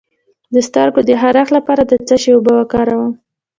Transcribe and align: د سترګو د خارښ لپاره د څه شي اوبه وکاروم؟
د 0.53 0.55
سترګو 0.67 0.99
د 1.05 1.09
خارښ 1.21 1.47
لپاره 1.57 1.83
د 1.85 1.91
څه 2.07 2.15
شي 2.21 2.31
اوبه 2.33 2.53
وکاروم؟ 2.57 3.11